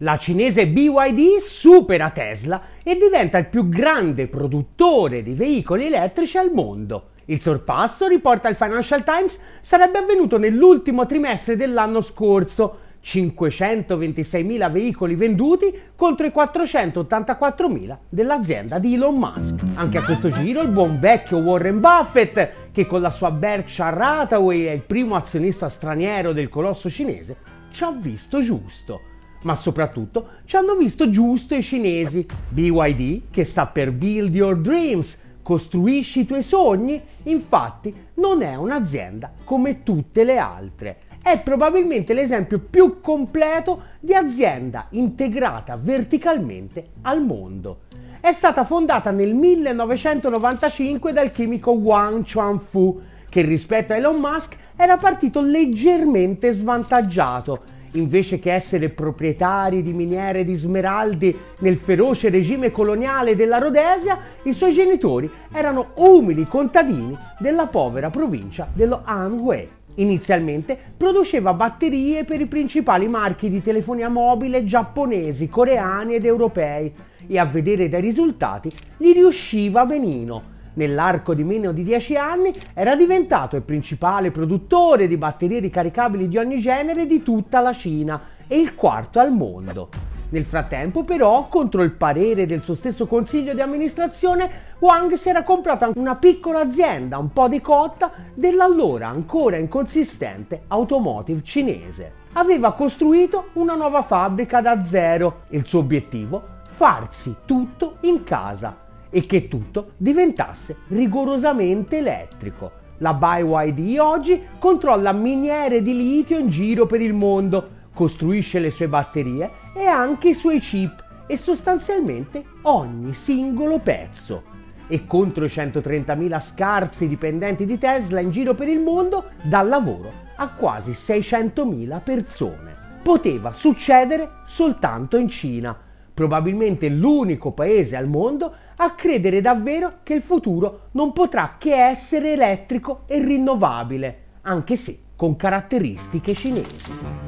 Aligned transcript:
La 0.00 0.18
cinese 0.18 0.66
BYD 0.66 1.38
supera 1.40 2.10
Tesla 2.10 2.60
e 2.82 2.98
diventa 2.98 3.38
il 3.38 3.46
più 3.46 3.66
grande 3.70 4.26
produttore 4.26 5.22
di 5.22 5.32
veicoli 5.32 5.86
elettrici 5.86 6.36
al 6.36 6.52
mondo. 6.52 7.12
Il 7.24 7.40
sorpasso, 7.40 8.06
riporta 8.06 8.50
il 8.50 8.56
Financial 8.56 9.02
Times, 9.02 9.40
sarebbe 9.62 9.96
avvenuto 9.96 10.36
nell'ultimo 10.36 11.06
trimestre 11.06 11.56
dell'anno 11.56 12.02
scorso, 12.02 12.80
526.000 13.02 14.70
veicoli 14.70 15.14
venduti 15.14 15.74
contro 15.96 16.26
i 16.26 16.32
484.000 16.34 17.96
dell'azienda 18.10 18.78
di 18.78 18.94
Elon 18.94 19.16
Musk. 19.16 19.62
Anche 19.76 19.96
a 19.96 20.02
questo 20.02 20.28
giro 20.28 20.60
il 20.60 20.68
buon 20.68 20.98
vecchio 20.98 21.38
Warren 21.38 21.80
Buffett, 21.80 22.70
che 22.70 22.84
con 22.86 23.00
la 23.00 23.10
sua 23.10 23.30
Berkshire 23.30 23.96
Hathaway 23.98 24.64
è 24.64 24.72
il 24.72 24.82
primo 24.82 25.14
azionista 25.14 25.70
straniero 25.70 26.34
del 26.34 26.50
colosso 26.50 26.90
cinese, 26.90 27.36
ci 27.70 27.82
ha 27.82 27.92
visto 27.92 28.42
giusto. 28.42 29.14
Ma 29.46 29.54
soprattutto 29.54 30.28
ci 30.44 30.56
hanno 30.56 30.74
visto 30.74 31.08
giusto 31.08 31.54
i 31.54 31.62
cinesi. 31.62 32.26
BYD, 32.48 33.30
che 33.30 33.44
sta 33.44 33.66
per 33.66 33.92
Build 33.92 34.34
Your 34.34 34.58
Dreams, 34.58 35.22
costruisci 35.40 36.20
i 36.20 36.26
tuoi 36.26 36.42
sogni, 36.42 37.00
infatti 37.22 37.94
non 38.14 38.42
è 38.42 38.56
un'azienda 38.56 39.30
come 39.44 39.84
tutte 39.84 40.24
le 40.24 40.38
altre 40.38 40.98
è 41.26 41.40
probabilmente 41.40 42.14
l'esempio 42.14 42.60
più 42.60 43.00
completo 43.00 43.82
di 43.98 44.14
azienda 44.14 44.86
integrata 44.90 45.76
verticalmente 45.76 46.90
al 47.02 47.20
mondo. 47.20 47.80
È 48.20 48.30
stata 48.30 48.62
fondata 48.62 49.10
nel 49.10 49.34
1995 49.34 51.12
dal 51.12 51.32
chimico 51.32 51.72
Wang 51.72 52.24
Chuanfu, 52.24 53.00
che 53.28 53.42
rispetto 53.42 53.92
a 53.92 53.96
Elon 53.96 54.20
Musk 54.20 54.56
era 54.76 54.96
partito 54.96 55.40
leggermente 55.40 56.52
svantaggiato. 56.52 57.74
Invece 57.92 58.38
che 58.38 58.52
essere 58.52 58.88
proprietari 58.90 59.82
di 59.82 59.92
miniere 59.92 60.44
di 60.44 60.54
smeraldi 60.54 61.36
nel 61.60 61.76
feroce 61.76 62.28
regime 62.28 62.70
coloniale 62.70 63.36
della 63.36 63.58
Rhodesia, 63.58 64.18
i 64.42 64.52
suoi 64.52 64.72
genitori 64.72 65.30
erano 65.52 65.92
umili 65.94 66.44
contadini 66.44 67.16
della 67.38 67.66
povera 67.66 68.10
provincia 68.10 68.68
dello 68.72 69.02
Anhui. 69.04 69.68
Inizialmente 69.98 70.78
produceva 70.96 71.54
batterie 71.54 72.24
per 72.24 72.40
i 72.40 72.46
principali 72.46 73.08
marchi 73.08 73.48
di 73.48 73.62
telefonia 73.62 74.10
mobile 74.10 74.64
giapponesi, 74.64 75.48
coreani 75.48 76.16
ed 76.16 76.26
europei 76.26 76.92
e 77.26 77.38
a 77.38 77.44
vedere 77.44 77.88
dai 77.88 78.02
risultati 78.02 78.70
gli 78.98 79.12
riusciva 79.12 79.84
benino. 79.84 80.54
Nell'arco 80.76 81.32
di 81.32 81.42
meno 81.42 81.72
di 81.72 81.82
10 81.82 82.16
anni 82.16 82.52
era 82.74 82.94
diventato 82.96 83.56
il 83.56 83.62
principale 83.62 84.30
produttore 84.30 85.08
di 85.08 85.16
batterie 85.16 85.58
ricaricabili 85.58 86.28
di 86.28 86.36
ogni 86.36 86.58
genere 86.58 87.06
di 87.06 87.22
tutta 87.22 87.60
la 87.60 87.72
Cina 87.72 88.20
e 88.46 88.58
il 88.58 88.74
quarto 88.74 89.18
al 89.18 89.32
mondo. 89.32 89.88
Nel 90.28 90.44
frattempo, 90.44 91.02
però, 91.02 91.46
contro 91.48 91.82
il 91.82 91.92
parere 91.92 92.44
del 92.44 92.62
suo 92.62 92.74
stesso 92.74 93.06
consiglio 93.06 93.54
di 93.54 93.62
amministrazione, 93.62 94.74
Wang 94.80 95.14
si 95.14 95.30
era 95.30 95.44
comprato 95.44 95.92
una 95.94 96.16
piccola 96.16 96.60
azienda, 96.60 97.16
un 97.16 97.32
po' 97.32 97.48
di 97.48 97.60
cotta, 97.62 98.10
dell'allora 98.34 99.08
ancora 99.08 99.56
inconsistente 99.56 100.64
automotive 100.66 101.42
cinese. 101.42 102.12
Aveva 102.32 102.72
costruito 102.72 103.48
una 103.54 103.76
nuova 103.76 104.02
fabbrica 104.02 104.60
da 104.60 104.84
zero. 104.84 105.44
Il 105.50 105.64
suo 105.64 105.78
obiettivo? 105.78 106.54
Farsi 106.68 107.36
tutto 107.46 107.96
in 108.00 108.24
casa 108.24 108.84
e 109.10 109.26
che 109.26 109.48
tutto 109.48 109.92
diventasse 109.96 110.76
rigorosamente 110.88 111.98
elettrico. 111.98 112.84
La 112.98 113.12
BYD 113.12 113.98
oggi 113.98 114.42
controlla 114.58 115.12
miniere 115.12 115.82
di 115.82 115.94
litio 115.94 116.38
in 116.38 116.48
giro 116.48 116.86
per 116.86 117.00
il 117.00 117.12
mondo, 117.12 117.68
costruisce 117.92 118.58
le 118.58 118.70
sue 118.70 118.88
batterie 118.88 119.50
e 119.74 119.86
anche 119.86 120.30
i 120.30 120.34
suoi 120.34 120.60
chip 120.60 121.04
e 121.26 121.36
sostanzialmente 121.36 122.44
ogni 122.62 123.12
singolo 123.12 123.78
pezzo. 123.78 124.54
E 124.88 125.06
contro 125.06 125.44
i 125.44 125.48
130.000 125.48 126.40
scarsi 126.40 127.08
dipendenti 127.08 127.66
di 127.66 127.76
Tesla 127.78 128.20
in 128.20 128.30
giro 128.30 128.54
per 128.54 128.68
il 128.68 128.80
mondo 128.80 129.30
dà 129.42 129.62
lavoro 129.62 130.24
a 130.36 130.48
quasi 130.48 130.92
600.000 130.92 132.00
persone. 132.02 132.74
Poteva 133.02 133.52
succedere 133.52 134.30
soltanto 134.44 135.16
in 135.16 135.28
Cina, 135.28 135.76
probabilmente 136.14 136.88
l'unico 136.88 137.52
paese 137.52 137.96
al 137.96 138.08
mondo 138.08 138.54
a 138.76 138.90
credere 138.94 139.40
davvero 139.40 139.98
che 140.02 140.14
il 140.14 140.22
futuro 140.22 140.88
non 140.92 141.12
potrà 141.12 141.56
che 141.58 141.74
essere 141.74 142.32
elettrico 142.32 143.02
e 143.06 143.18
rinnovabile, 143.18 144.18
anche 144.42 144.76
se 144.76 144.98
con 145.16 145.36
caratteristiche 145.36 146.34
cinesi. 146.34 147.24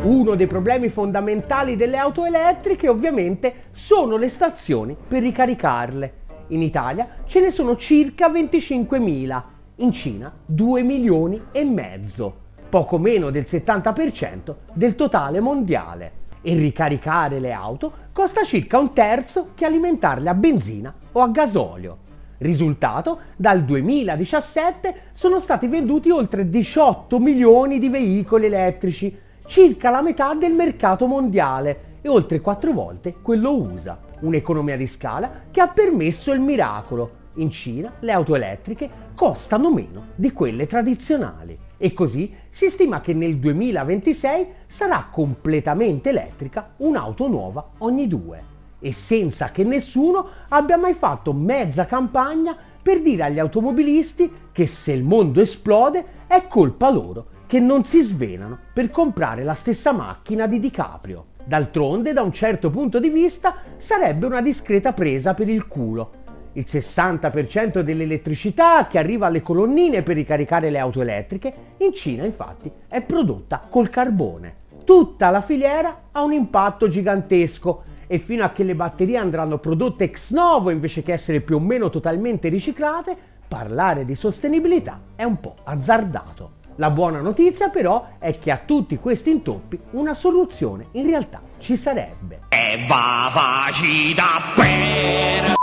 Uno 0.00 0.36
dei 0.36 0.46
problemi 0.46 0.88
fondamentali 0.88 1.76
delle 1.76 1.98
auto 1.98 2.24
elettriche 2.24 2.88
ovviamente 2.88 3.64
sono 3.72 4.16
le 4.16 4.30
stazioni 4.30 4.96
per 5.06 5.20
ricaricarle. 5.20 6.12
In 6.48 6.62
Italia 6.62 7.08
ce 7.26 7.40
ne 7.40 7.50
sono 7.50 7.76
circa 7.76 8.28
25.000, 8.28 9.42
in 9.76 9.92
Cina 9.92 10.32
2 10.46 10.82
milioni 10.82 11.42
e 11.52 11.62
mezzo, 11.64 12.46
poco 12.68 12.98
meno 12.98 13.30
del 13.30 13.46
70% 13.48 14.54
del 14.72 14.94
totale 14.94 15.40
mondiale. 15.40 16.12
E 16.40 16.54
ricaricare 16.54 17.40
le 17.40 17.52
auto 17.52 17.92
costa 18.12 18.44
circa 18.44 18.78
un 18.78 18.92
terzo 18.92 19.48
che 19.54 19.64
alimentarle 19.64 20.28
a 20.28 20.34
benzina 20.34 20.94
o 21.12 21.20
a 21.20 21.28
gasolio. 21.28 22.06
Risultato, 22.38 23.20
dal 23.36 23.64
2017 23.64 24.94
sono 25.12 25.40
stati 25.40 25.66
venduti 25.66 26.10
oltre 26.10 26.48
18 26.48 27.18
milioni 27.18 27.80
di 27.80 27.88
veicoli 27.88 28.46
elettrici, 28.46 29.16
circa 29.46 29.90
la 29.90 30.02
metà 30.02 30.34
del 30.34 30.52
mercato 30.54 31.06
mondiale 31.06 31.96
e 32.00 32.08
oltre 32.08 32.40
quattro 32.40 32.72
volte 32.72 33.14
quello 33.20 33.56
USA. 33.56 33.98
Un'economia 34.20 34.76
di 34.76 34.86
scala 34.86 35.30
che 35.50 35.60
ha 35.60 35.68
permesso 35.68 36.32
il 36.32 36.40
miracolo. 36.40 37.16
In 37.34 37.50
Cina 37.50 37.92
le 38.00 38.12
auto 38.12 38.36
elettriche 38.36 38.88
costano 39.14 39.72
meno 39.72 40.08
di 40.14 40.32
quelle 40.32 40.66
tradizionali 40.66 41.66
e 41.78 41.94
così 41.94 42.34
si 42.50 42.68
stima 42.68 43.00
che 43.00 43.14
nel 43.14 43.38
2026 43.38 44.46
sarà 44.66 45.08
completamente 45.10 46.10
elettrica 46.10 46.74
un'auto 46.78 47.28
nuova 47.28 47.70
ogni 47.78 48.06
due 48.06 48.56
e 48.80 48.92
senza 48.92 49.50
che 49.50 49.64
nessuno 49.64 50.28
abbia 50.48 50.76
mai 50.76 50.94
fatto 50.94 51.32
mezza 51.32 51.86
campagna 51.86 52.56
per 52.80 53.00
dire 53.00 53.24
agli 53.24 53.38
automobilisti 53.38 54.30
che 54.52 54.66
se 54.66 54.92
il 54.92 55.02
mondo 55.02 55.40
esplode 55.40 56.04
è 56.26 56.46
colpa 56.46 56.90
loro 56.90 57.36
che 57.46 57.60
non 57.60 57.82
si 57.82 58.02
svenano 58.02 58.58
per 58.72 58.90
comprare 58.90 59.42
la 59.42 59.54
stessa 59.54 59.90
macchina 59.92 60.46
di 60.46 60.60
DiCaprio. 60.60 61.24
D'altronde, 61.44 62.12
da 62.12 62.20
un 62.20 62.32
certo 62.32 62.68
punto 62.68 63.00
di 63.00 63.08
vista, 63.08 63.56
sarebbe 63.78 64.26
una 64.26 64.42
discreta 64.42 64.92
presa 64.92 65.32
per 65.32 65.48
il 65.48 65.66
culo. 65.66 66.26
Il 66.54 66.64
60% 66.66 67.80
dell'elettricità 67.80 68.86
che 68.86 68.98
arriva 68.98 69.26
alle 69.26 69.40
colonnine 69.40 70.02
per 70.02 70.16
ricaricare 70.16 70.70
le 70.70 70.78
auto 70.78 71.00
elettriche 71.00 71.54
in 71.78 71.92
Cina 71.94 72.24
infatti 72.24 72.70
è 72.88 73.02
prodotta 73.02 73.66
col 73.68 73.90
carbone. 73.90 74.66
Tutta 74.84 75.30
la 75.30 75.40
filiera 75.40 76.04
ha 76.12 76.22
un 76.22 76.32
impatto 76.32 76.88
gigantesco 76.88 77.82
e 78.06 78.18
fino 78.18 78.42
a 78.42 78.50
che 78.50 78.64
le 78.64 78.74
batterie 78.74 79.18
andranno 79.18 79.58
prodotte 79.58 80.04
ex 80.04 80.32
novo 80.32 80.70
invece 80.70 81.02
che 81.02 81.12
essere 81.12 81.40
più 81.40 81.56
o 81.56 81.60
meno 81.60 81.90
totalmente 81.90 82.48
riciclate, 82.48 83.16
parlare 83.46 84.04
di 84.04 84.14
sostenibilità 84.14 85.00
è 85.14 85.24
un 85.24 85.38
po' 85.40 85.56
azzardato. 85.64 86.56
La 86.76 86.90
buona 86.90 87.20
notizia 87.20 87.70
però 87.70 88.06
è 88.18 88.38
che 88.38 88.50
a 88.50 88.60
tutti 88.64 88.98
questi 88.98 89.30
intoppi 89.30 89.78
una 89.92 90.14
soluzione 90.14 90.86
in 90.92 91.06
realtà 91.06 91.42
ci 91.58 91.76
sarebbe. 91.76 92.42
E 92.48 92.86
va 92.86 93.30
facita 93.32 94.54
bene! 94.56 95.57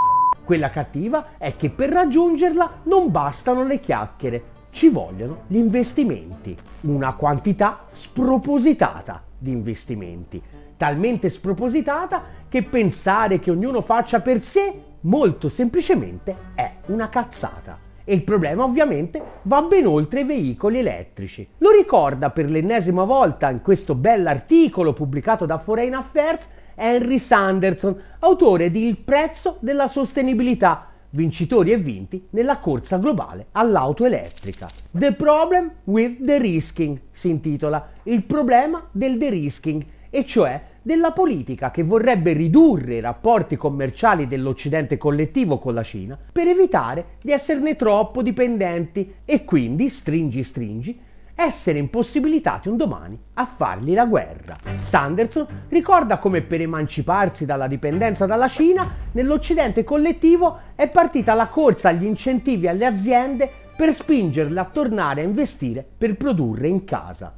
Quella 0.45 0.69
cattiva 0.69 1.37
è 1.39 1.55
che 1.55 1.71
per 1.71 1.89
raggiungerla 1.89 2.81
non 2.83 3.09
bastano 3.09 3.63
le 3.65 3.79
chiacchiere, 3.79 4.43
ci 4.69 4.89
vogliono 4.89 5.43
gli 5.47 5.55
investimenti, 5.55 6.55
una 6.81 7.13
quantità 7.13 7.85
spropositata 7.89 9.23
di 9.35 9.49
investimenti, 9.49 10.39
talmente 10.77 11.29
spropositata 11.29 12.21
che 12.47 12.61
pensare 12.61 13.39
che 13.39 13.49
ognuno 13.49 13.81
faccia 13.81 14.19
per 14.19 14.43
sé 14.43 14.81
molto 15.01 15.49
semplicemente 15.49 16.35
è 16.53 16.73
una 16.87 17.09
cazzata. 17.09 17.79
E 18.03 18.13
il 18.13 18.23
problema 18.23 18.63
ovviamente 18.63 19.19
va 19.43 19.63
ben 19.63 19.87
oltre 19.87 20.19
i 20.19 20.25
veicoli 20.25 20.77
elettrici. 20.77 21.47
Lo 21.57 21.71
ricorda 21.71 22.29
per 22.29 22.51
l'ennesima 22.51 23.03
volta 23.03 23.49
in 23.49 23.63
questo 23.63 23.95
bell'articolo 23.95 24.93
pubblicato 24.93 25.47
da 25.47 25.57
Foreign 25.57 25.95
Affairs 25.95 26.47
Henry 26.75 27.17
Sanderson, 27.19 27.99
autore 28.19 28.69
di 28.69 28.85
Il 28.85 28.97
prezzo 28.97 29.57
della 29.59 29.87
sostenibilità, 29.87 30.89
vincitori 31.11 31.71
e 31.71 31.77
vinti 31.77 32.27
nella 32.31 32.59
corsa 32.59 32.97
globale 32.97 33.47
all'auto 33.53 34.05
elettrica. 34.05 34.69
The 34.91 35.13
Problem 35.13 35.71
with 35.85 36.23
the 36.23 36.37
Risking 36.37 36.99
si 37.11 37.29
intitola 37.29 37.89
Il 38.03 38.23
problema 38.23 38.87
del 38.91 39.17
de-risking, 39.17 39.85
e 40.15 40.25
cioè 40.25 40.61
della 40.81 41.11
politica 41.11 41.71
che 41.71 41.83
vorrebbe 41.83 42.31
ridurre 42.31 42.95
i 42.95 43.01
rapporti 43.01 43.57
commerciali 43.57 44.27
dell'Occidente 44.27 44.97
collettivo 44.97 45.59
con 45.59 45.73
la 45.73 45.83
Cina 45.83 46.17
per 46.31 46.47
evitare 46.47 47.17
di 47.21 47.31
esserne 47.31 47.75
troppo 47.75 48.21
dipendenti 48.21 49.15
e 49.25 49.43
quindi, 49.43 49.89
stringi 49.89 50.41
stringi, 50.41 50.97
essere 51.35 51.79
impossibilitati 51.79 52.69
un 52.69 52.77
domani 52.77 53.19
a 53.33 53.45
fargli 53.45 53.93
la 53.93 54.05
guerra. 54.05 54.55
Sanderson 54.81 55.45
ricorda 55.67 56.17
come 56.17 56.41
per 56.41 56.61
emanciparsi 56.61 57.45
dalla 57.45 57.67
dipendenza 57.67 58.25
dalla 58.25 58.47
Cina, 58.47 58.89
nell'Occidente 59.11 59.83
collettivo 59.83 60.59
è 60.75 60.87
partita 60.87 61.33
la 61.33 61.47
corsa 61.47 61.89
agli 61.89 62.05
incentivi 62.05 62.67
alle 62.67 62.85
aziende 62.85 63.51
per 63.75 63.93
spingerle 63.93 64.59
a 64.59 64.65
tornare 64.65 65.21
a 65.21 65.25
investire 65.25 65.85
per 65.97 66.15
produrre 66.15 66.69
in 66.69 66.85
casa. 66.85 67.33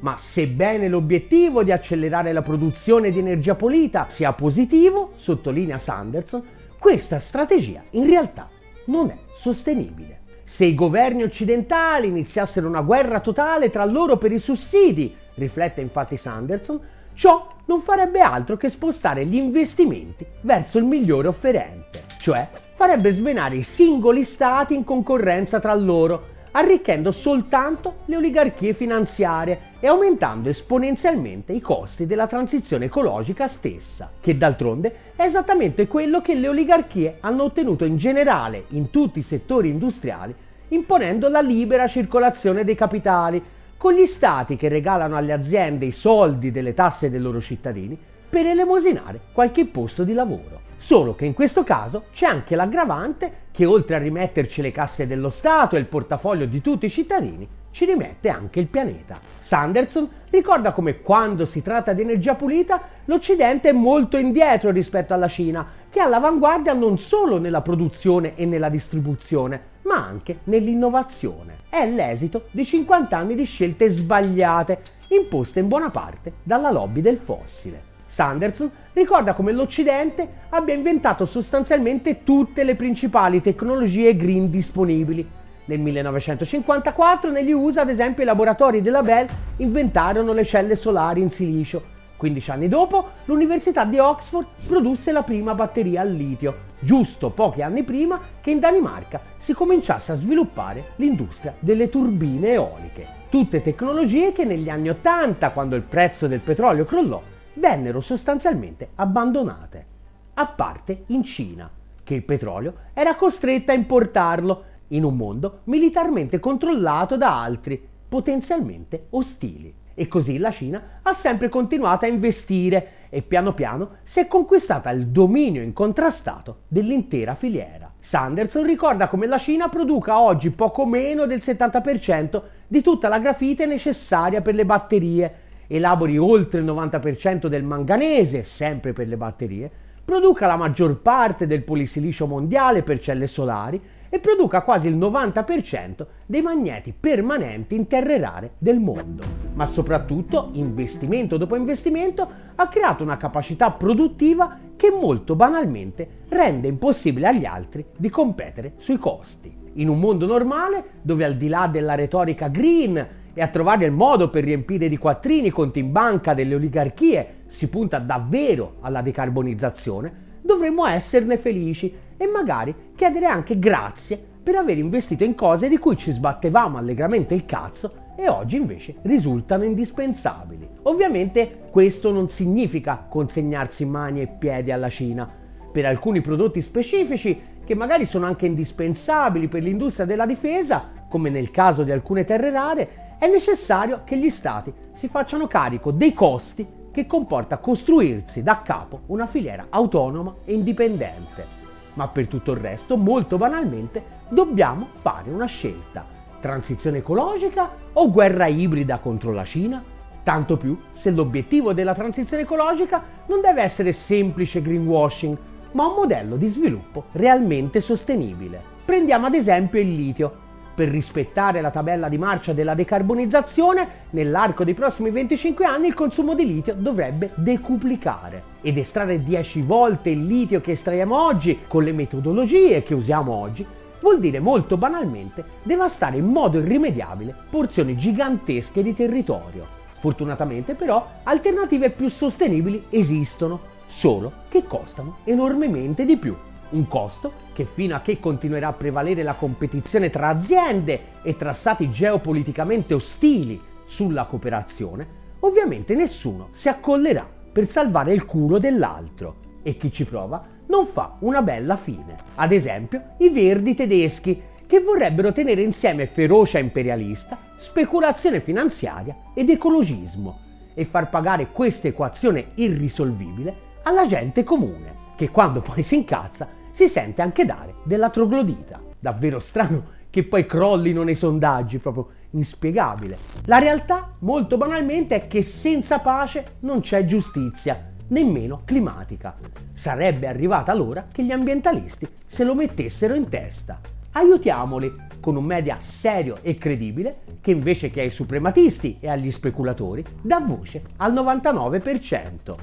Ma 0.00 0.16
sebbene 0.16 0.88
l'obiettivo 0.88 1.62
di 1.62 1.70
accelerare 1.70 2.32
la 2.32 2.42
produzione 2.42 3.10
di 3.10 3.18
energia 3.18 3.54
pulita 3.54 4.06
sia 4.08 4.32
positivo, 4.32 5.12
sottolinea 5.14 5.78
Sanderson, 5.78 6.42
questa 6.78 7.20
strategia 7.20 7.82
in 7.90 8.06
realtà 8.06 8.48
non 8.86 9.10
è 9.10 9.16
sostenibile. 9.32 10.21
Se 10.52 10.66
i 10.66 10.74
governi 10.74 11.22
occidentali 11.22 12.08
iniziassero 12.08 12.68
una 12.68 12.82
guerra 12.82 13.20
totale 13.20 13.70
tra 13.70 13.86
loro 13.86 14.18
per 14.18 14.32
i 14.32 14.38
sussidi, 14.38 15.16
riflette 15.36 15.80
infatti 15.80 16.18
Sanderson, 16.18 16.78
ciò 17.14 17.46
non 17.64 17.80
farebbe 17.80 18.20
altro 18.20 18.58
che 18.58 18.68
spostare 18.68 19.24
gli 19.24 19.36
investimenti 19.36 20.26
verso 20.42 20.76
il 20.76 20.84
migliore 20.84 21.28
offerente, 21.28 22.04
cioè 22.18 22.46
farebbe 22.74 23.12
svenare 23.12 23.56
i 23.56 23.62
singoli 23.62 24.24
stati 24.24 24.74
in 24.74 24.84
concorrenza 24.84 25.58
tra 25.58 25.72
loro, 25.72 26.22
arricchendo 26.52 27.12
soltanto 27.12 27.96
le 28.06 28.16
oligarchie 28.16 28.74
finanziarie 28.74 29.58
e 29.80 29.86
aumentando 29.86 30.48
esponenzialmente 30.48 31.52
i 31.52 31.60
costi 31.60 32.06
della 32.06 32.26
transizione 32.26 32.86
ecologica 32.86 33.48
stessa, 33.48 34.10
che 34.20 34.36
d'altronde 34.36 34.94
è 35.16 35.22
esattamente 35.22 35.86
quello 35.86 36.20
che 36.20 36.34
le 36.34 36.48
oligarchie 36.48 37.16
hanno 37.20 37.44
ottenuto 37.44 37.84
in 37.84 37.96
generale 37.96 38.64
in 38.68 38.90
tutti 38.90 39.18
i 39.18 39.22
settori 39.22 39.68
industriali, 39.68 40.34
imponendo 40.68 41.28
la 41.28 41.40
libera 41.40 41.86
circolazione 41.86 42.64
dei 42.64 42.74
capitali, 42.74 43.42
con 43.76 43.94
gli 43.94 44.06
stati 44.06 44.56
che 44.56 44.68
regalano 44.68 45.16
alle 45.16 45.32
aziende 45.32 45.86
i 45.86 45.90
soldi 45.90 46.50
delle 46.50 46.72
tasse 46.72 47.10
dei 47.10 47.20
loro 47.20 47.40
cittadini 47.40 47.98
per 48.28 48.46
elemosinare 48.46 49.20
qualche 49.32 49.66
posto 49.66 50.04
di 50.04 50.12
lavoro. 50.12 50.71
Solo 50.82 51.14
che 51.14 51.26
in 51.26 51.32
questo 51.32 51.62
caso 51.62 52.06
c'è 52.12 52.26
anche 52.26 52.56
l'aggravante 52.56 53.32
che 53.52 53.64
oltre 53.64 53.94
a 53.94 53.98
rimetterci 54.00 54.60
le 54.60 54.72
casse 54.72 55.06
dello 55.06 55.30
Stato 55.30 55.76
e 55.76 55.78
il 55.78 55.86
portafoglio 55.86 56.44
di 56.44 56.60
tutti 56.60 56.86
i 56.86 56.90
cittadini, 56.90 57.48
ci 57.70 57.84
rimette 57.84 58.28
anche 58.28 58.58
il 58.58 58.66
pianeta. 58.66 59.16
Sanderson 59.38 60.08
ricorda 60.30 60.72
come 60.72 61.00
quando 61.00 61.46
si 61.46 61.62
tratta 61.62 61.92
di 61.92 62.02
energia 62.02 62.34
pulita 62.34 62.82
l'Occidente 63.04 63.68
è 63.68 63.72
molto 63.72 64.16
indietro 64.16 64.72
rispetto 64.72 65.14
alla 65.14 65.28
Cina, 65.28 65.64
che 65.88 66.00
è 66.00 66.02
all'avanguardia 66.02 66.72
non 66.72 66.98
solo 66.98 67.38
nella 67.38 67.62
produzione 67.62 68.34
e 68.34 68.44
nella 68.44 68.68
distribuzione, 68.68 69.60
ma 69.82 70.04
anche 70.04 70.38
nell'innovazione. 70.44 71.58
È 71.68 71.86
l'esito 71.88 72.46
di 72.50 72.64
50 72.64 73.16
anni 73.16 73.36
di 73.36 73.44
scelte 73.44 73.88
sbagliate, 73.88 74.80
imposte 75.10 75.60
in 75.60 75.68
buona 75.68 75.90
parte 75.90 76.32
dalla 76.42 76.72
lobby 76.72 77.00
del 77.00 77.18
fossile. 77.18 77.91
Sanderson 78.12 78.70
ricorda 78.92 79.32
come 79.32 79.52
l'Occidente 79.52 80.28
abbia 80.50 80.74
inventato 80.74 81.24
sostanzialmente 81.24 82.24
tutte 82.24 82.62
le 82.62 82.74
principali 82.74 83.40
tecnologie 83.40 84.14
green 84.14 84.50
disponibili. 84.50 85.26
Nel 85.64 85.78
1954 85.78 87.30
negli 87.30 87.52
USA, 87.52 87.80
ad 87.80 87.88
esempio, 87.88 88.22
i 88.22 88.26
laboratori 88.26 88.82
della 88.82 89.02
Bell 89.02 89.26
inventarono 89.56 90.34
le 90.34 90.44
celle 90.44 90.76
solari 90.76 91.22
in 91.22 91.30
silicio. 91.30 91.82
15 92.18 92.50
anni 92.50 92.68
dopo, 92.68 93.08
l'Università 93.24 93.86
di 93.86 93.98
Oxford 93.98 94.46
produsse 94.66 95.10
la 95.10 95.22
prima 95.22 95.54
batteria 95.54 96.02
al 96.02 96.12
litio, 96.12 96.54
giusto 96.80 97.30
pochi 97.30 97.62
anni 97.62 97.82
prima 97.82 98.20
che 98.42 98.50
in 98.50 98.60
Danimarca 98.60 99.22
si 99.38 99.54
cominciasse 99.54 100.12
a 100.12 100.16
sviluppare 100.16 100.90
l'industria 100.96 101.54
delle 101.58 101.88
turbine 101.88 102.50
eoliche. 102.50 103.06
Tutte 103.30 103.62
tecnologie 103.62 104.32
che 104.32 104.44
negli 104.44 104.68
anni 104.68 104.90
80, 104.90 105.50
quando 105.52 105.76
il 105.76 105.82
prezzo 105.82 106.26
del 106.26 106.40
petrolio 106.40 106.84
crollò, 106.84 107.31
vennero 107.54 108.00
sostanzialmente 108.00 108.90
abbandonate, 108.94 109.86
a 110.34 110.46
parte 110.46 111.04
in 111.06 111.24
Cina, 111.24 111.70
che 112.04 112.14
il 112.14 112.22
petrolio 112.22 112.74
era 112.94 113.14
costretta 113.14 113.72
a 113.72 113.76
importarlo 113.76 114.64
in 114.88 115.04
un 115.04 115.16
mondo 115.16 115.60
militarmente 115.64 116.38
controllato 116.38 117.16
da 117.16 117.42
altri, 117.42 117.80
potenzialmente 118.08 119.06
ostili. 119.10 119.74
E 119.94 120.08
così 120.08 120.38
la 120.38 120.50
Cina 120.50 121.00
ha 121.02 121.12
sempre 121.12 121.50
continuato 121.50 122.06
a 122.06 122.08
investire 122.08 123.00
e 123.10 123.20
piano 123.20 123.52
piano 123.52 123.96
si 124.04 124.20
è 124.20 124.26
conquistata 124.26 124.88
il 124.90 125.08
dominio 125.08 125.60
incontrastato 125.60 126.60
dell'intera 126.68 127.34
filiera. 127.34 127.92
Sanderson 128.00 128.64
ricorda 128.64 129.06
come 129.06 129.26
la 129.26 129.36
Cina 129.36 129.68
produca 129.68 130.18
oggi 130.18 130.50
poco 130.50 130.86
meno 130.86 131.26
del 131.26 131.40
70% 131.40 132.42
di 132.66 132.80
tutta 132.80 133.08
la 133.08 133.18
grafite 133.18 133.66
necessaria 133.66 134.40
per 134.40 134.54
le 134.54 134.64
batterie 134.64 135.34
elabori 135.76 136.18
oltre 136.18 136.60
il 136.60 136.66
90% 136.66 137.46
del 137.46 137.64
manganese, 137.64 138.42
sempre 138.42 138.92
per 138.92 139.08
le 139.08 139.16
batterie, 139.16 139.70
produca 140.04 140.46
la 140.46 140.56
maggior 140.56 141.00
parte 141.00 141.46
del 141.46 141.62
polisilicio 141.62 142.26
mondiale 142.26 142.82
per 142.82 143.00
celle 143.00 143.26
solari 143.26 143.80
e 144.08 144.18
produca 144.18 144.60
quasi 144.60 144.88
il 144.88 144.98
90% 144.98 146.06
dei 146.26 146.42
magneti 146.42 146.92
permanenti 146.92 147.74
in 147.74 147.86
terre 147.86 148.18
rare 148.18 148.50
del 148.58 148.78
mondo. 148.78 149.22
Ma 149.54 149.64
soprattutto, 149.64 150.50
investimento 150.52 151.38
dopo 151.38 151.56
investimento, 151.56 152.28
ha 152.54 152.68
creato 152.68 153.02
una 153.02 153.16
capacità 153.16 153.70
produttiva 153.70 154.58
che 154.76 154.90
molto 154.90 155.34
banalmente 155.34 156.06
rende 156.28 156.68
impossibile 156.68 157.28
agli 157.28 157.46
altri 157.46 157.86
di 157.96 158.10
competere 158.10 158.74
sui 158.76 158.98
costi. 158.98 159.60
In 159.74 159.88
un 159.88 159.98
mondo 159.98 160.26
normale, 160.26 160.84
dove 161.00 161.24
al 161.24 161.36
di 161.36 161.48
là 161.48 161.66
della 161.66 161.94
retorica 161.94 162.48
green 162.48 163.20
e 163.34 163.42
a 163.42 163.48
trovare 163.48 163.86
il 163.86 163.92
modo 163.92 164.30
per 164.30 164.44
riempire 164.44 164.88
di 164.88 164.96
quattrini 164.96 165.48
i 165.48 165.50
conti 165.50 165.78
in 165.78 165.92
banca 165.92 166.34
delle 166.34 166.54
oligarchie 166.54 167.42
si 167.46 167.68
punta 167.68 167.98
davvero 167.98 168.76
alla 168.80 169.02
decarbonizzazione, 169.02 170.30
dovremmo 170.42 170.86
esserne 170.86 171.36
felici 171.36 171.94
e 172.16 172.26
magari 172.26 172.74
chiedere 172.94 173.26
anche 173.26 173.58
grazie 173.58 174.30
per 174.42 174.56
aver 174.56 174.78
investito 174.78 175.24
in 175.24 175.34
cose 175.34 175.68
di 175.68 175.78
cui 175.78 175.96
ci 175.96 176.10
sbattevamo 176.10 176.76
allegramente 176.76 177.34
il 177.34 177.46
cazzo 177.46 178.00
e 178.16 178.28
oggi 178.28 178.56
invece 178.56 178.96
risultano 179.02 179.64
indispensabili. 179.64 180.68
Ovviamente 180.82 181.60
questo 181.70 182.10
non 182.10 182.28
significa 182.28 183.06
consegnarsi 183.08 183.86
mani 183.86 184.20
e 184.20 184.26
piedi 184.26 184.70
alla 184.70 184.88
Cina. 184.88 185.28
Per 185.72 185.86
alcuni 185.86 186.20
prodotti 186.20 186.60
specifici, 186.60 187.40
che 187.64 187.74
magari 187.74 188.04
sono 188.04 188.26
anche 188.26 188.46
indispensabili 188.46 189.48
per 189.48 189.62
l'industria 189.62 190.04
della 190.04 190.26
difesa, 190.26 190.90
come 191.08 191.30
nel 191.30 191.50
caso 191.50 191.84
di 191.84 191.92
alcune 191.92 192.24
terre 192.24 192.50
rare, 192.50 192.88
è 193.22 193.28
necessario 193.28 194.00
che 194.02 194.18
gli 194.18 194.30
stati 194.30 194.74
si 194.94 195.06
facciano 195.06 195.46
carico 195.46 195.92
dei 195.92 196.12
costi 196.12 196.66
che 196.90 197.06
comporta 197.06 197.58
costruirsi 197.58 198.42
da 198.42 198.62
capo 198.62 199.02
una 199.06 199.26
filiera 199.26 199.66
autonoma 199.70 200.38
e 200.44 200.54
indipendente. 200.54 201.46
Ma 201.94 202.08
per 202.08 202.26
tutto 202.26 202.50
il 202.50 202.58
resto, 202.58 202.96
molto 202.96 203.36
banalmente, 203.36 204.02
dobbiamo 204.28 204.88
fare 204.94 205.30
una 205.30 205.46
scelta. 205.46 206.04
Transizione 206.40 206.98
ecologica 206.98 207.70
o 207.92 208.10
guerra 208.10 208.48
ibrida 208.48 208.98
contro 208.98 209.30
la 209.30 209.44
Cina? 209.44 209.80
Tanto 210.24 210.56
più 210.56 210.76
se 210.90 211.12
l'obiettivo 211.12 211.72
della 211.72 211.94
transizione 211.94 212.42
ecologica 212.42 213.04
non 213.26 213.40
deve 213.40 213.62
essere 213.62 213.92
semplice 213.92 214.60
greenwashing, 214.60 215.38
ma 215.74 215.86
un 215.86 215.94
modello 215.94 216.34
di 216.34 216.48
sviluppo 216.48 217.04
realmente 217.12 217.80
sostenibile. 217.80 218.60
Prendiamo 218.84 219.26
ad 219.26 219.34
esempio 219.34 219.78
il 219.78 219.94
litio, 219.94 220.40
per 220.74 220.88
rispettare 220.88 221.60
la 221.60 221.70
tabella 221.70 222.08
di 222.08 222.18
marcia 222.18 222.52
della 222.52 222.74
decarbonizzazione, 222.74 223.88
nell'arco 224.10 224.64
dei 224.64 224.74
prossimi 224.74 225.10
25 225.10 225.64
anni 225.64 225.88
il 225.88 225.94
consumo 225.94 226.34
di 226.34 226.46
litio 226.46 226.74
dovrebbe 226.74 227.30
decuplicare 227.34 228.42
ed 228.62 228.78
estrarre 228.78 229.22
10 229.22 229.62
volte 229.62 230.10
il 230.10 230.24
litio 230.24 230.60
che 230.60 230.72
estraiamo 230.72 231.16
oggi 231.18 231.60
con 231.66 231.84
le 231.84 231.92
metodologie 231.92 232.82
che 232.82 232.94
usiamo 232.94 233.32
oggi 233.32 233.66
vuol 234.00 234.18
dire 234.18 234.40
molto 234.40 234.76
banalmente 234.76 235.44
devastare 235.62 236.16
in 236.16 236.26
modo 236.26 236.58
irrimediabile 236.58 237.34
porzioni 237.48 237.96
gigantesche 237.96 238.82
di 238.82 238.94
territorio. 238.94 239.80
Fortunatamente 240.00 240.74
però 240.74 241.06
alternative 241.22 241.90
più 241.90 242.08
sostenibili 242.08 242.86
esistono, 242.90 243.60
solo 243.86 244.32
che 244.48 244.66
costano 244.66 245.18
enormemente 245.24 246.04
di 246.04 246.16
più 246.16 246.34
un 246.72 246.86
costo 246.88 247.32
che 247.52 247.64
fino 247.64 247.94
a 247.94 248.00
che 248.00 248.18
continuerà 248.20 248.68
a 248.68 248.72
prevalere 248.72 249.22
la 249.22 249.34
competizione 249.34 250.10
tra 250.10 250.28
aziende 250.28 251.00
e 251.22 251.36
tra 251.36 251.52
stati 251.52 251.90
geopoliticamente 251.90 252.94
ostili 252.94 253.60
sulla 253.84 254.24
cooperazione, 254.24 255.06
ovviamente 255.40 255.94
nessuno 255.94 256.48
si 256.52 256.68
accollerà 256.68 257.28
per 257.52 257.68
salvare 257.68 258.12
il 258.12 258.24
culo 258.24 258.58
dell'altro 258.58 259.36
e 259.62 259.76
chi 259.76 259.92
ci 259.92 260.04
prova 260.04 260.44
non 260.66 260.86
fa 260.86 261.16
una 261.20 261.42
bella 261.42 261.76
fine. 261.76 262.16
Ad 262.36 262.52
esempio, 262.52 263.14
i 263.18 263.28
verdi 263.28 263.74
tedeschi 263.74 264.40
che 264.66 264.80
vorrebbero 264.80 265.32
tenere 265.32 265.60
insieme 265.60 266.06
ferocia 266.06 266.58
imperialista, 266.58 267.38
speculazione 267.56 268.40
finanziaria 268.40 269.14
ed 269.34 269.50
ecologismo 269.50 270.38
e 270.72 270.86
far 270.86 271.10
pagare 271.10 271.48
questa 271.52 271.88
equazione 271.88 272.52
irrisolvibile 272.54 273.54
alla 273.82 274.06
gente 274.06 274.44
comune, 274.44 274.94
che 275.16 275.28
quando 275.28 275.60
poi 275.60 275.82
si 275.82 275.96
incazza 275.96 276.48
si 276.72 276.88
sente 276.88 277.22
anche 277.22 277.44
dare 277.44 277.74
della 277.84 278.10
troglodita. 278.10 278.80
Davvero 278.98 279.38
strano 279.38 280.00
che 280.10 280.24
poi 280.24 280.44
crollino 280.44 281.02
nei 281.02 281.14
sondaggi, 281.14 281.78
proprio 281.78 282.08
inspiegabile. 282.30 283.16
La 283.46 283.58
realtà, 283.58 284.14
molto 284.20 284.56
banalmente, 284.56 285.14
è 285.14 285.26
che 285.26 285.42
senza 285.42 286.00
pace 286.00 286.56
non 286.60 286.80
c'è 286.80 287.04
giustizia, 287.04 287.92
nemmeno 288.08 288.62
climatica. 288.64 289.36
Sarebbe 289.72 290.26
arrivata 290.26 290.74
l'ora 290.74 291.06
che 291.10 291.24
gli 291.24 291.32
ambientalisti 291.32 292.06
se 292.26 292.44
lo 292.44 292.54
mettessero 292.54 293.14
in 293.14 293.28
testa. 293.28 293.80
Aiutiamoli 294.12 294.94
con 295.20 295.36
un 295.36 295.44
media 295.44 295.78
serio 295.80 296.38
e 296.42 296.58
credibile 296.58 297.20
che 297.40 297.52
invece 297.52 297.90
che 297.90 298.02
ai 298.02 298.10
suprematisti 298.10 298.98
e 299.00 299.08
agli 299.08 299.30
speculatori 299.30 300.04
dà 300.20 300.40
voce 300.40 300.82
al 300.98 301.14
99%. 301.14 302.54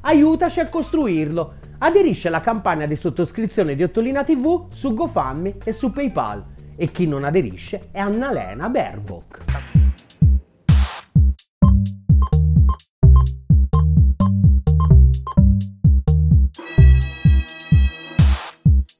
Aiutaci 0.00 0.60
a 0.60 0.68
costruirlo. 0.68 1.54
Aderisce 1.84 2.28
alla 2.28 2.40
campagna 2.40 2.86
di 2.86 2.96
sottoscrizione 2.96 3.74
di 3.74 3.82
Ottolina 3.82 4.24
TV 4.24 4.68
su 4.72 4.94
GoFundMe 4.94 5.56
e 5.62 5.74
su 5.74 5.92
PayPal. 5.92 6.42
E 6.76 6.90
chi 6.90 7.06
non 7.06 7.24
aderisce 7.24 7.88
è 7.92 7.98
Annalena 7.98 8.70
Baerbock. 8.70 9.73